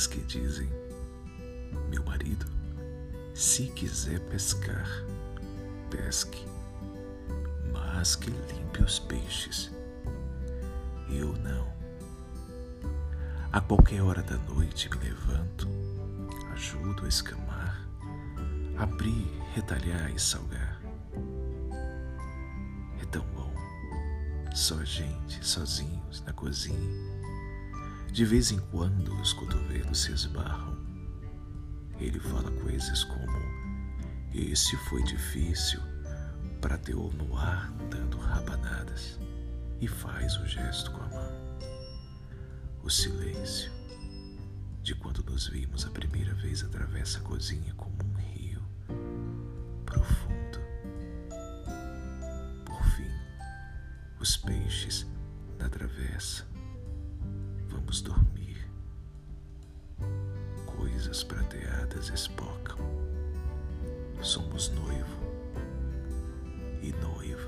aqueles 0.00 0.06
que 0.06 0.20
dizem: 0.20 0.68
Meu 1.90 2.02
marido, 2.04 2.46
se 3.34 3.66
quiser 3.68 4.20
pescar, 4.28 4.86
pesque, 5.90 6.46
mas 7.72 8.16
que 8.16 8.30
limpe 8.30 8.82
os 8.82 8.98
peixes. 8.98 9.70
Eu 11.10 11.32
não. 11.38 11.68
A 13.52 13.60
qualquer 13.60 14.00
hora 14.02 14.22
da 14.22 14.36
noite 14.36 14.88
me 14.88 14.96
levanto, 14.96 15.68
ajudo 16.52 17.04
a 17.04 17.08
escamar, 17.08 17.84
abrir, 18.78 19.28
retalhar 19.54 20.10
e 20.14 20.18
salgar. 20.18 20.80
É 23.02 23.04
tão 23.06 23.24
bom, 23.34 23.52
só 24.54 24.82
gente, 24.84 25.44
sozinhos, 25.44 26.22
na 26.22 26.32
cozinha. 26.32 27.19
De 28.20 28.26
vez 28.26 28.52
em 28.52 28.58
quando 28.58 29.18
os 29.18 29.32
cotovelos 29.32 30.02
se 30.02 30.12
esbarram. 30.12 30.76
Ele 31.98 32.20
fala 32.20 32.50
coisas 32.50 33.02
como: 33.02 33.38
Esse 34.34 34.76
foi 34.76 35.02
difícil, 35.04 35.80
prateou 36.60 37.10
no 37.14 37.34
ar 37.34 37.72
dando 37.88 38.18
rabanadas 38.18 39.18
e 39.80 39.88
faz 39.88 40.36
o 40.36 40.46
gesto 40.46 40.90
com 40.90 41.02
a 41.02 41.08
mão. 41.08 41.32
O 42.82 42.90
silêncio 42.90 43.72
de 44.82 44.94
quando 44.96 45.24
nos 45.24 45.48
vimos 45.48 45.86
a 45.86 45.90
primeira 45.90 46.34
vez 46.34 46.62
atravessa 46.62 47.20
a 47.20 47.22
cozinha 47.22 47.72
como 47.72 47.96
um 48.04 48.16
rio 48.18 48.62
profundo. 49.86 50.60
Por 52.66 52.84
fim, 52.84 53.10
os 54.20 54.36
peixes 54.36 55.06
na 55.58 55.70
travessa 55.70 55.89
dormir. 57.98 58.70
Coisas 60.66 61.24
prateadas 61.24 62.08
espocam. 62.10 62.78
Somos 64.22 64.68
noivo 64.70 65.18
e 66.82 66.92
noiva. 66.92 67.39